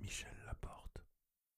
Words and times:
Michel 0.00 0.32
Laporte. 0.46 0.98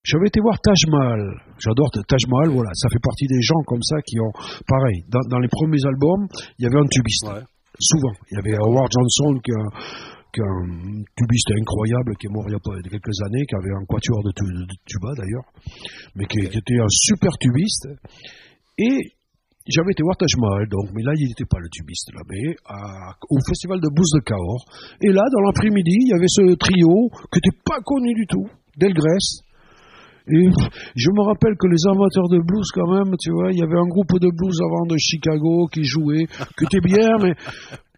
J'avais 0.04 0.29
été 0.29 0.41
voir 0.41 0.59
Taj 0.61 0.79
Mahal. 0.88 1.22
J'adore 1.59 1.90
Taj 1.90 2.27
Mahal, 2.29 2.51
voilà. 2.51 2.71
Ça 2.75 2.88
fait 2.88 3.03
partie 3.03 3.27
des 3.27 3.43
gens 3.43 3.61
comme 3.67 3.82
ça 3.82 3.96
qui 4.03 4.21
ont. 4.21 4.32
Pareil, 4.69 5.03
dans, 5.08 5.21
dans 5.29 5.38
les 5.40 5.48
premiers 5.48 5.84
albums, 5.84 6.29
il 6.58 6.64
y 6.64 6.66
avait 6.66 6.79
un 6.79 6.87
tubiste. 6.87 7.27
Ouais. 7.27 7.42
Souvent. 7.80 8.14
Il 8.30 8.37
y 8.37 8.38
avait 8.38 8.56
Howard 8.56 8.88
Johnson 8.92 9.40
qui, 9.45 9.53
qui 10.32 10.40
est 10.40 10.45
un 10.46 11.03
tubiste 11.16 11.51
incroyable, 11.58 12.17
qui 12.17 12.27
est 12.27 12.31
mort 12.31 12.45
il 12.49 12.53
y 12.53 12.57
a 12.57 12.88
quelques 12.88 13.19
années, 13.27 13.45
qui 13.45 13.54
avait 13.57 13.75
un 13.75 13.85
quatuor 13.85 14.23
de, 14.23 14.31
tu- 14.33 14.47
de 14.47 14.77
tuba 14.87 15.11
d'ailleurs, 15.17 15.45
mais 16.15 16.25
qui, 16.27 16.38
qui 16.48 16.59
était 16.59 16.79
un 16.80 16.88
super 16.88 17.33
tubiste. 17.38 17.88
Et 18.79 19.16
j'avais 19.69 19.92
été 19.92 20.02
voir 20.02 20.16
Taj 20.16 20.37
Mahal, 20.38 20.69
donc, 20.69 20.91
mais 20.95 21.02
là, 21.02 21.12
il 21.16 21.28
n'était 21.28 21.45
pas 21.48 21.59
le 21.59 21.69
tubiste, 21.70 22.10
là, 22.14 22.23
mais 22.28 22.56
au 23.30 23.38
festival 23.46 23.80
de 23.80 23.88
blues 23.92 24.10
de 24.14 24.20
Cahors. 24.20 24.64
Et 25.02 25.09
là, 25.09 25.23
dans 25.32 25.41
l'après-midi, 25.41 25.96
il 26.00 26.09
y 26.09 26.14
avait 26.14 26.28
ce 26.28 26.55
trio 26.55 27.10
qui 27.32 27.38
n'était 27.38 27.58
pas 27.64 27.80
connu 27.84 28.14
du 28.14 28.27
tout, 28.27 28.46
d'Elgrès. 28.77 29.42
Et 30.28 30.42
je 30.96 31.10
me 31.10 31.22
rappelle 31.22 31.55
que 31.56 31.68
les 31.68 31.86
amateurs 31.86 32.28
de 32.28 32.38
blues, 32.42 32.66
quand 32.74 32.91
même, 32.91 33.14
tu 33.16 33.30
vois, 33.30 33.52
il 33.52 33.58
y 33.58 33.62
avait 33.62 33.78
un 33.78 33.86
groupe 33.86 34.18
de 34.18 34.28
blues 34.34 34.58
avant 34.60 34.84
de 34.84 34.96
Chicago 34.98 35.69
qui 35.72 35.84
jouait, 35.84 36.27
qui 36.58 36.64
était 36.64 36.80
bien, 36.83 37.14
mais 37.22 37.34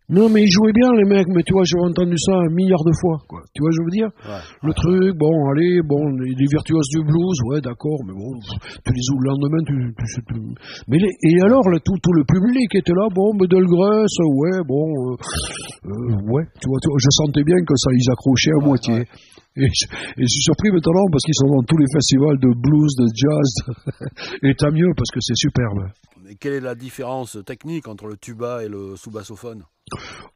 non, 0.09 0.29
mais 0.29 0.43
ils 0.43 0.51
jouaient 0.51 0.73
bien, 0.73 0.93
les 0.97 1.05
mecs, 1.05 1.29
mais 1.29 1.43
tu 1.43 1.53
vois, 1.53 1.65
j'ai 1.65 1.79
entendu 1.79 2.17
ça 2.17 2.33
un 2.33 2.49
milliard 2.55 2.83
de 2.85 2.93
fois, 3.01 3.19
quoi. 3.29 3.41
Tu 3.55 3.61
vois, 3.61 3.71
je 3.73 3.83
veux 3.85 3.91
dire? 3.91 4.09
Ouais. 4.25 4.41
Le 4.63 4.73
truc, 4.73 5.17
bon, 5.19 5.33
allez, 5.53 5.81
bon, 5.85 6.01
les, 6.17 6.33
virtuoses 6.49 6.89
du 6.91 7.03
blues, 7.05 7.39
ouais, 7.51 7.61
d'accord, 7.61 7.99
mais 8.07 8.15
bon, 8.15 8.33
tu 8.41 8.93
les 8.93 9.03
joues 9.05 9.21
le 9.21 9.29
lendemain, 9.29 9.63
tu, 9.67 9.75
tu, 9.93 10.05
tu- 10.33 10.55
mais 10.89 10.99
les- 10.99 11.13
et 11.29 11.41
alors, 11.43 11.69
le, 11.69 11.79
tout, 11.81 11.99
tout 12.03 12.13
le 12.13 12.25
public 12.25 12.75
était 12.75 12.95
là, 12.97 13.09
bon, 13.15 13.37
Delgrès, 13.37 14.09
ouais, 14.19 14.65
bon, 14.67 15.13
euh, 15.13 15.17
euh, 15.87 16.33
ouais, 16.33 16.45
tu 16.61 16.69
vois, 16.69 16.79
tu 16.81 16.89
vois, 16.89 16.99
je 16.99 17.11
sentais 17.13 17.45
bien 17.45 17.61
que 17.65 17.75
ça, 17.77 17.91
ils 17.93 18.11
accrochaient 18.11 18.53
à 18.53 18.59
Ouais, 18.59 18.65
moitié. 18.67 18.95
ouais. 18.95 19.07
Et, 19.57 19.67
je, 19.75 19.87
et 19.91 20.23
je 20.23 20.27
suis 20.29 20.43
surpris 20.43 20.71
maintenant 20.71 21.07
parce 21.11 21.25
qu'ils 21.25 21.35
sont 21.35 21.49
dans 21.49 21.63
tous 21.65 21.77
les 21.79 21.87
festivals 21.93 22.39
de 22.39 22.49
blues, 22.55 22.95
de 22.97 23.07
jazz, 23.13 23.51
et 24.45 24.55
tant 24.55 24.71
mieux 24.71 24.89
parce 24.97 25.11
que 25.13 25.19
c'est 25.21 25.35
superbe. 25.37 25.89
Mais 26.23 26.35
quelle 26.37 26.53
est 26.55 26.61
la 26.61 26.75
différence 26.77 27.37
technique 27.45 27.89
entre 27.89 28.07
le 28.07 28.17
tuba 28.17 28.63
et 28.63 28.69
le 28.69 28.95
sous-bassophone 28.95 29.65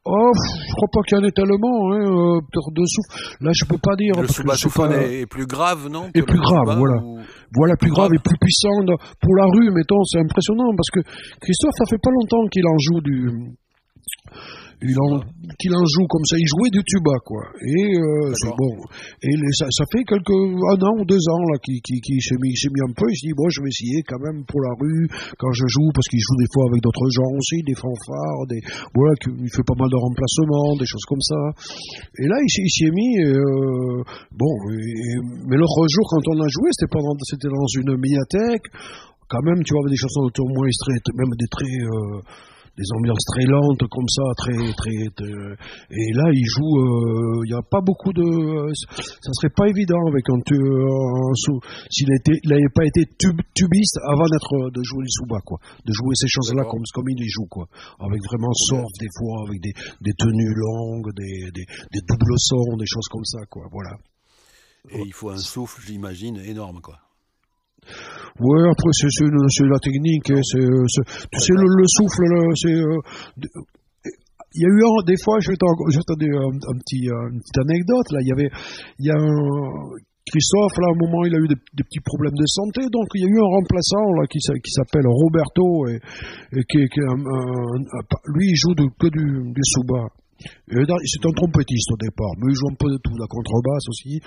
Oh, 0.05 0.31
je 0.35 0.73
crois 0.75 0.89
pas 0.91 1.01
qu'il 1.07 1.17
y 1.17 1.21
en 1.21 1.23
ait 1.23 1.31
tellement, 1.31 1.93
hein, 1.93 2.03
euh, 2.03 2.39
peut-être 2.51 2.71
de 2.75 2.83
souffle. 2.85 3.37
Là, 3.39 3.51
je 3.53 3.65
peux 3.65 3.77
pas 3.77 3.95
dire. 3.95 4.13
Le 4.19 4.27
pas- 4.89 5.03
est, 5.03 5.21
est 5.21 5.25
plus 5.25 5.45
grave, 5.47 5.87
non 5.89 6.09
Est 6.13 6.21
plus 6.23 6.39
grave, 6.39 6.75
voilà. 6.77 6.97
ou- 7.01 7.19
Voilà, 7.55 7.75
plus 7.77 7.89
grave 7.91 8.09
grave. 8.09 8.19
et 8.19 8.19
plus 8.23 8.37
puissant 8.37 8.83
pour 9.21 9.35
la 9.35 9.45
rue, 9.45 9.71
mettons, 9.71 10.03
c'est 10.03 10.19
impressionnant 10.19 10.71
parce 10.75 10.89
que 10.91 10.99
Christophe, 11.39 11.75
ça 11.77 11.85
fait 11.89 12.01
pas 12.01 12.11
longtemps 12.11 12.45
qu'il 12.51 12.65
en 12.67 12.77
joue 12.77 13.01
du. 13.01 13.31
Il 14.83 14.97
en, 14.99 15.23
qu'il 15.59 15.71
en 15.71 15.85
joue 15.87 16.05
comme 16.11 16.25
ça, 16.27 16.35
il 16.35 16.43
jouait 16.47 16.69
du 16.75 16.83
tuba, 16.83 17.15
quoi. 17.23 17.39
Et 17.63 17.95
euh, 17.95 18.33
c'est 18.35 18.51
bon. 18.51 18.73
Et 19.23 19.31
les- 19.31 19.55
ça, 19.55 19.65
ça 19.71 19.85
fait 19.91 20.03
quelques 20.03 20.35
un 20.35 20.79
an 20.83 20.93
ou 20.99 21.05
deux 21.07 21.23
ans 21.31 21.43
là 21.51 21.57
qu'il 21.63 21.79
qui, 21.79 22.01
qui, 22.03 22.19
s'est 22.19 22.35
mis, 22.41 22.51
s'est 22.55 22.67
mis 22.67 22.83
un 22.83 22.91
peu. 22.91 23.07
Il 23.07 23.15
s'est 23.15 23.27
dit 23.31 23.37
bon, 23.37 23.47
je 23.47 23.63
vais 23.63 23.71
essayer 23.71 24.03
quand 24.03 24.19
même 24.19 24.43
pour 24.43 24.59
la 24.59 24.75
rue 24.75 25.07
quand 25.39 25.51
je 25.55 25.65
joue 25.71 25.87
parce 25.95 26.07
qu'il 26.11 26.19
joue 26.19 26.35
des 26.35 26.49
fois 26.51 26.67
avec 26.67 26.83
d'autres 26.83 27.07
gens 27.15 27.31
aussi, 27.31 27.63
des 27.63 27.75
fanfares, 27.79 28.43
des 28.51 28.59
voilà, 28.93 29.13
il 29.23 29.51
fait 29.55 29.63
pas 29.63 29.79
mal 29.79 29.87
de 29.87 29.99
remplacements, 29.99 30.75
des 30.75 30.89
choses 30.89 31.05
comme 31.07 31.23
ça. 31.23 31.39
Et 32.19 32.27
là, 32.27 32.35
il 32.43 32.49
s'y 32.51 32.61
il 32.67 32.71
s'y 32.71 32.83
est 32.87 32.95
mis. 32.95 33.13
euh, 33.23 34.03
bon, 34.35 34.51
et- 34.75 35.21
mais 35.47 35.55
l'autre 35.55 35.85
jour, 35.87 36.05
quand 36.11 36.23
on 36.27 36.39
a 36.43 36.47
joué, 36.51 36.67
c'était 36.75 36.91
pendant, 36.91 37.15
c'était 37.23 37.47
dans 37.47 37.67
une 37.79 37.95
médiathèque. 37.97 38.67
Quand 39.29 39.41
même, 39.41 39.63
tu 39.63 39.73
vois, 39.73 39.81
avec 39.81 39.91
des 39.91 39.97
chansons 39.97 40.27
moins 40.53 40.67
même 41.15 41.31
des 41.39 41.47
très, 41.49 41.65
euh, 41.65 42.19
des 42.75 42.89
ambiances 42.97 43.23
très 43.33 43.45
lentes 43.45 43.85
comme 43.89 44.07
ça, 44.09 44.23
très, 44.37 44.57
très, 44.73 44.97
très- 45.15 45.55
et 45.91 46.07
là, 46.13 46.25
il 46.33 46.45
joue. 46.45 46.73
euh, 46.81 47.45
Il 47.45 47.49
n'y 47.51 47.57
a 47.57 47.61
pas 47.61 47.81
beaucoup 47.81 48.11
de. 48.13 48.23
Ça 48.73 49.31
serait 49.33 49.53
pas 49.55 49.67
évident 49.67 49.99
avec 50.07 50.25
un, 50.29 50.39
s'il 51.89 52.07
n'avait 52.09 52.73
pas 52.73 52.85
été 52.85 53.05
tub- 53.19 53.41
tubiste 53.53 53.99
avant 54.07 54.25
d'être 54.25 54.71
de 54.71 54.81
jouer 54.83 55.03
le 55.03 55.09
souba, 55.11 55.39
quoi, 55.45 55.59
de 55.85 55.93
jouer 55.93 56.15
ces 56.15 56.27
choses-là 56.27 56.63
comme 56.65 56.83
comme 56.93 57.09
il 57.09 57.19
les 57.21 57.29
joue, 57.29 57.45
quoi, 57.49 57.67
avec 57.99 58.21
vraiment 58.23 58.53
surf 58.53 58.89
des 58.99 59.09
fois, 59.17 59.45
avec 59.47 59.61
des, 59.61 59.73
des 60.01 60.13
tenues 60.13 60.53
longues, 60.55 61.13
des, 61.15 61.51
des, 61.53 61.65
des 61.91 62.01
doubles 62.07 62.37
sons, 62.37 62.77
des 62.77 62.85
choses 62.87 63.07
comme 63.09 63.25
ça, 63.25 63.39
quoi, 63.49 63.67
voilà. 63.71 63.91
Et 64.89 65.01
il 65.05 65.13
faut 65.13 65.29
un 65.29 65.37
souffle, 65.37 65.81
j'imagine, 65.85 66.37
énorme, 66.37 66.81
quoi. 66.81 66.97
Ouais, 68.39 68.63
après 68.65 68.89
c'est 68.97 69.65
la 69.69 69.79
technique, 69.79 70.29
hein, 70.31 70.41
c'est 70.41 70.59
euh, 70.65 70.85
tu 71.31 71.39
sais 71.39 71.53
le, 71.53 71.67
le 71.69 71.85
souffle, 71.85 72.23
le- 72.25 72.55
c'est 72.55 72.73
euh, 72.73 72.97
il 74.55 74.61
y 74.61 74.65
a 74.65 74.69
eu 74.69 74.81
un, 74.85 75.03
des 75.05 75.17
fois, 75.23 75.37
je 75.39 75.49
vais 75.51 75.57
t'en 75.57 75.69
je 75.89 75.97
vais 75.97 76.03
t'en 76.07 76.15
dire 76.17 76.33
un, 76.41 76.77
petit 76.81 77.09
euh, 77.09 77.29
une 77.29 77.39
petite 77.41 77.57
anecdote 77.61 78.07
là, 78.11 78.19
il 78.21 78.27
y 78.27 78.33
avait 78.33 78.49
il 78.99 79.05
y 79.05 79.11
a 79.11 79.17
un 79.17 79.97
Christophe, 80.25 80.77
là, 80.79 80.87
à 80.87 80.91
un 80.95 80.99
moment, 81.03 81.25
il 81.25 81.35
a 81.35 81.37
eu 81.37 81.47
des, 81.49 81.83
petits 81.83 81.99
problèmes 81.99 82.33
de 82.39 82.47
santé, 82.47 82.79
donc 82.89 83.07
il 83.13 83.21
y 83.21 83.25
a 83.25 83.27
eu 83.27 83.39
un 83.43 83.51
remplaçant 83.59 84.07
là 84.15 84.25
qui, 84.31 84.39
qui 84.39 84.71
s'appelle 84.71 85.05
Roberto 85.05 85.85
et, 85.89 85.99
et 86.55 86.63
qui, 86.63 86.87
qui 86.87 87.01
lui 88.33 88.47
il 88.49 88.55
joue 88.55 88.73
de- 88.73 88.87
que 88.97 89.09
du, 89.11 89.51
du 89.51 89.61
souba. 89.63 90.07
C'est 90.67 91.25
un 91.25 91.31
trompettiste 91.35 91.91
au 91.91 91.97
départ, 91.97 92.33
mais 92.39 92.51
il 92.51 92.55
joue 92.55 92.69
un 92.71 92.77
peu 92.79 92.89
de 92.91 92.97
tout, 93.03 93.15
la 93.17 93.27
contrebasse 93.27 93.87
aussi. 93.89 94.19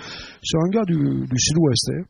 C'est 0.43 0.57
un 0.57 0.69
gars 0.69 0.85
du, 0.85 0.97
du 0.97 1.39
sud-ouest. 1.39 1.89
hein. 1.93 2.03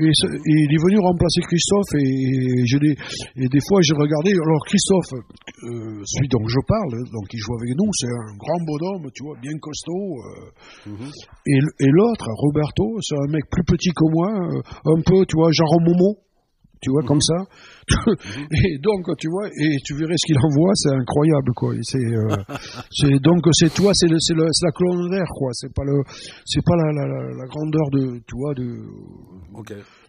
Et, 0.00 0.06
il 0.06 0.70
est 0.72 0.80
venu 0.80 0.96
remplacer 1.02 1.40
Christophe 1.44 1.92
et, 1.98 2.64
je 2.64 2.78
et 2.78 3.48
des 3.48 3.62
fois 3.68 3.80
j'ai 3.82 3.92
regardé. 3.92 4.30
Alors 4.32 4.62
Christophe, 4.64 5.12
euh, 5.12 6.00
celui 6.06 6.28
dont 6.28 6.46
je 6.46 6.62
parle, 6.64 6.94
donc 7.12 7.26
il 7.34 7.38
joue 7.38 7.52
avec 7.60 7.74
nous, 7.76 7.90
c'est 7.92 8.08
un 8.08 8.32
grand 8.38 8.60
bonhomme, 8.64 9.10
tu 9.12 9.24
vois, 9.24 9.36
bien 9.42 9.52
costaud. 9.60 10.14
euh, 10.24 10.94
Mhm. 10.94 11.10
et, 11.46 11.58
et 11.84 11.90
l'autre, 11.90 12.24
Roberto, 12.38 12.96
c'est 13.02 13.16
un 13.18 13.28
mec 13.30 13.44
plus 13.50 13.64
petit 13.64 13.90
que 13.90 14.06
moi, 14.08 14.30
euh, 14.30 14.94
un 14.94 15.00
peu, 15.04 15.26
tu 15.26 15.36
vois, 15.36 15.50
genre 15.52 15.76
Momo, 15.82 16.16
tu 16.80 16.90
vois, 16.90 17.02
comme 17.02 17.20
ça. 17.20 17.34
et 18.64 18.78
donc, 18.78 19.06
tu 19.18 19.28
vois, 19.28 19.48
et 19.48 19.76
tu 19.84 19.94
verrais 19.94 20.16
ce 20.16 20.26
qu'il 20.26 20.38
envoie, 20.38 20.72
c'est 20.74 20.94
incroyable, 20.94 21.52
quoi. 21.54 21.74
C'est, 21.82 21.98
euh, 21.98 22.36
c'est 22.90 23.18
donc 23.20 23.44
c'est 23.52 23.72
toi, 23.72 23.92
c'est 23.94 24.08
la 24.08 24.72
colonne 24.72 25.10
d'air, 25.10 25.26
quoi. 25.36 25.50
C'est 25.52 25.72
pas 25.74 25.84
le, 25.84 26.02
c'est 26.44 26.64
pas 26.64 26.76
la, 26.76 26.92
la, 26.92 27.06
la, 27.06 27.46
grandeur 27.46 27.90
de, 27.92 28.18
tu 28.26 28.36
vois, 28.36 28.54
de, 28.54 28.64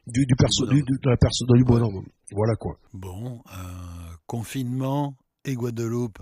du, 0.08 0.26
du 0.26 0.36
perso, 0.36 0.66
du, 0.68 0.82
de 0.82 1.10
la 1.10 1.18
personne 1.18 1.48
du 1.58 1.64
bonhomme. 1.64 2.06
Voilà 2.34 2.56
quoi. 2.56 2.76
Bon, 2.94 3.42
euh, 3.52 4.16
confinement 4.26 5.16
et 5.46 5.54
Guadeloupe. 5.54 6.20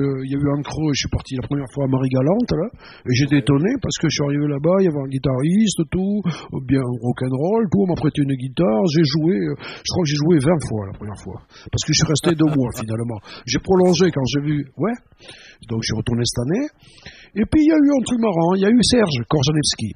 Euh, 0.00 0.24
Il 0.24 0.32
y 0.32 0.36
a 0.36 0.40
eu 0.40 0.48
un 0.56 0.62
creux, 0.64 0.88
je 0.96 1.04
suis 1.04 1.12
parti 1.12 1.36
la 1.36 1.44
première 1.44 1.68
fois 1.68 1.84
à 1.84 1.86
Marie-Galante, 1.86 2.48
là, 2.56 2.64
et 3.04 3.12
j'étais 3.12 3.44
étonné 3.44 3.76
parce 3.76 4.00
que 4.00 4.08
je 4.08 4.14
suis 4.16 4.24
arrivé 4.24 4.48
là-bas, 4.48 4.80
il 4.80 4.84
y 4.84 4.88
avait 4.88 5.04
un 5.04 5.12
guitariste, 5.12 5.84
tout, 5.92 6.24
bien 6.64 6.80
rock'n'roll, 6.80 7.68
tout, 7.68 7.84
on 7.84 7.92
m'a 7.92 8.00
prêté 8.00 8.24
une 8.24 8.32
guitare, 8.32 8.88
j'ai 8.88 9.04
joué, 9.04 9.36
euh, 9.36 9.52
je 9.60 9.90
crois 9.92 10.00
que 10.00 10.08
j'ai 10.08 10.16
joué 10.16 10.34
20 10.40 10.48
fois 10.64 10.82
la 10.88 10.96
première 10.96 11.20
fois, 11.20 11.44
parce 11.68 11.84
que 11.84 11.92
je 11.92 11.98
suis 12.00 12.08
resté 12.08 12.32
deux 12.32 12.48
mois 12.56 12.72
finalement. 12.72 13.20
J'ai 13.44 13.60
prolongé 13.60 14.08
quand 14.08 14.24
j'ai 14.32 14.40
vu, 14.40 14.64
ouais, 14.80 14.96
donc 15.68 15.84
je 15.84 15.92
suis 15.92 15.98
retourné 16.00 16.24
cette 16.24 16.40
année, 16.48 16.66
et 17.36 17.44
puis 17.44 17.60
il 17.60 17.68
y 17.68 17.76
a 17.76 17.80
eu 17.84 17.90
un 17.92 18.02
truc 18.08 18.20
marrant, 18.24 18.56
il 18.56 18.64
y 18.64 18.68
a 18.68 18.72
eu 18.72 18.80
Serge 18.80 19.20
Korzanewski, 19.28 19.92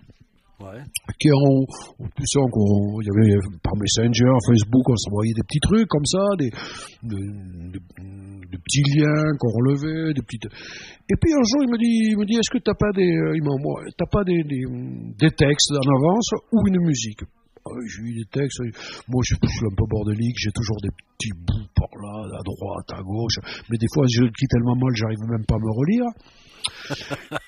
Ouais. 0.59 0.81
qui 1.21 1.29
en, 1.33 1.67
tu 2.17 2.25
sais, 2.25 2.39
il 2.41 3.07
y 3.07 3.11
avait 3.13 3.37
par 3.63 3.77
Messenger, 3.77 4.33
Facebook, 4.49 4.89
on 4.89 4.97
s'envoyait 4.97 5.35
des 5.35 5.43
petits 5.43 5.61
trucs 5.61 5.87
comme 5.87 6.07
ça, 6.07 6.25
des, 6.39 6.51
des, 7.03 7.77
des- 7.77 8.57
petits 8.57 8.83
liens 8.97 9.37
qu'on 9.39 9.53
relevait, 9.53 10.15
des 10.15 10.23
petites. 10.23 10.47
Et 10.47 11.17
puis 11.21 11.33
un 11.33 11.45
jour, 11.45 11.61
il 11.63 11.71
me 11.71 11.79
dit, 11.79 12.09
il 12.09 12.19
me 12.19 12.25
dit, 12.25 12.35
est-ce 12.35 12.51
que 12.51 12.63
t'as 12.65 12.75
pas 12.75 12.91
des, 12.97 13.05
euh, 13.05 13.37
il 13.37 13.43
t'as 13.99 14.09
pas 14.11 14.25
des, 14.25 14.43
des, 14.45 15.31
textes 15.31 15.73
en 15.73 15.97
avance 15.97 16.31
ou 16.53 16.67
une 16.67 16.81
musique? 16.81 17.21
J'ai 17.87 18.03
eu 18.03 18.15
des 18.15 18.29
textes. 18.31 18.61
Moi, 19.09 19.23
je, 19.25 19.35
suis 19.35 19.67
un 19.67 19.75
peu 19.77 19.87
bordélique, 19.89 20.37
j'ai 20.39 20.53
toujours 20.53 20.81
des 20.83 20.91
petits 20.91 21.33
bouts 21.35 21.69
par 21.75 21.91
là, 22.01 22.39
à 22.39 22.43
droite, 22.43 22.89
à 22.93 23.03
gauche. 23.03 23.39
Mais 23.71 23.79
des 23.79 23.87
fois, 23.93 24.05
je 24.09 24.23
le 24.23 24.31
quitte 24.31 24.51
tellement 24.51 24.77
mal, 24.77 24.95
j'arrive 24.95 25.21
même 25.29 25.45
pas 25.47 25.57
à 25.57 25.59
me 25.59 25.71
relire. 25.71 26.07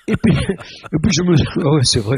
Et 0.07 0.15
puis, 0.15 0.33
et 0.93 0.99
puis 1.01 1.11
je 1.11 1.23
me 1.23 1.35
ah 1.35 1.75
ouais, 1.75 1.83
c'est 1.83 1.99
vrai. 1.99 2.17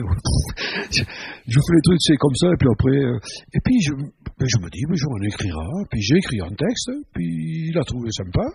Je, 0.91 1.03
fais 1.03 1.73
les 1.75 1.81
trucs, 1.83 2.01
c'est 2.01 2.17
comme 2.17 2.35
ça, 2.35 2.47
et 2.47 2.57
puis 2.57 2.69
après, 2.71 2.97
euh, 2.97 3.17
et 3.53 3.59
puis 3.63 3.81
je, 3.81 3.93
ben, 3.93 4.47
je 4.47 4.57
me 4.61 4.69
dis, 4.69 4.85
mais 4.87 4.97
je 4.97 5.07
m'en 5.07 5.21
écrira. 5.25 5.65
Puis 5.89 6.01
j'ai 6.01 6.17
écrit 6.17 6.41
un 6.41 6.53
texte, 6.53 6.91
puis 7.13 7.69
il 7.69 7.77
a 7.77 7.83
trouvé 7.83 8.09
sympa, 8.11 8.45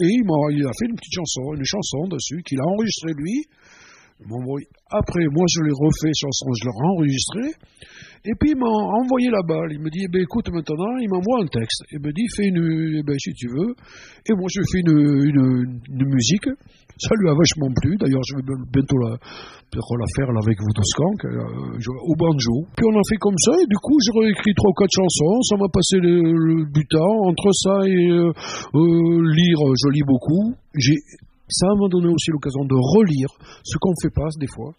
et 0.00 0.08
il 0.08 0.24
m'a, 0.24 0.52
il 0.52 0.64
a 0.64 0.72
fait 0.78 0.88
une 0.88 0.96
petite 0.96 1.14
chanson, 1.14 1.54
une 1.54 1.64
chanson 1.64 2.08
dessus 2.08 2.42
qu'il 2.42 2.60
a 2.60 2.64
enregistrée 2.64 3.12
lui. 3.16 3.44
Après, 4.90 5.24
moi, 5.32 5.44
je 5.48 5.62
l'ai 5.64 5.72
refait 5.72 6.12
chanson, 6.14 6.52
je 6.52 6.64
l'ai 6.64 6.76
enregistré. 6.92 7.42
Et 8.26 8.36
puis, 8.38 8.52
il 8.52 8.58
m'a 8.60 8.68
envoyé 8.68 9.30
la 9.30 9.40
balle. 9.40 9.72
Il 9.72 9.80
me 9.80 9.88
dit, 9.88 10.04
eh 10.04 10.08
ben, 10.12 10.20
écoute, 10.20 10.52
maintenant, 10.52 10.92
il 11.00 11.08
m'envoie 11.08 11.40
un 11.40 11.48
texte. 11.48 11.88
Il 11.90 12.04
me 12.04 12.12
dit, 12.12 12.28
fais 12.36 12.52
une, 12.52 13.00
eh 13.00 13.02
ben, 13.02 13.16
si 13.16 13.32
tu 13.32 13.48
veux. 13.48 13.72
Et 14.28 14.34
moi, 14.36 14.44
je 14.52 14.60
fais 14.60 14.84
une, 14.84 15.72
une, 15.88 16.04
musique. 16.04 16.52
Ça 17.00 17.16
lui 17.16 17.30
a 17.30 17.32
vachement 17.32 17.72
plu. 17.80 17.96
D'ailleurs, 17.96 18.20
je 18.28 18.36
vais 18.36 18.44
bientôt 18.44 18.98
la, 19.00 19.16
faire 20.12 20.28
là, 20.36 20.40
avec 20.44 20.58
Voodoo 20.60 20.84
Skank, 20.84 21.24
euh, 21.24 21.80
au 21.80 22.14
banjo. 22.14 22.68
Puis 22.76 22.84
on 22.84 22.92
a 22.92 23.04
fait 23.08 23.16
comme 23.16 23.40
ça, 23.40 23.56
et 23.56 23.64
du 23.64 23.78
coup, 23.80 23.96
j'ai 24.04 24.12
réécrit 24.12 24.52
trois 24.52 24.68
ou 24.68 24.76
quatre 24.76 24.92
chansons. 24.92 25.40
Ça 25.48 25.56
m'a 25.56 25.68
passé 25.72 25.96
le, 25.96 26.20
le 26.20 26.68
du 26.68 26.84
temps. 26.92 27.24
Entre 27.24 27.48
ça 27.56 27.88
et 27.88 28.04
euh, 28.04 28.28
euh, 28.28 29.16
lire, 29.32 29.60
je 29.80 29.88
lis 29.96 30.04
beaucoup. 30.04 30.52
J'ai, 30.76 31.00
ça 31.50 31.66
m'a 31.78 31.88
donné 31.88 32.08
aussi 32.08 32.30
l'occasion 32.30 32.64
de 32.64 32.74
relire 32.74 33.28
ce 33.64 33.76
qu'on 33.78 33.92
fait 34.00 34.14
pas 34.14 34.28
des 34.38 34.46
fois. 34.46 34.72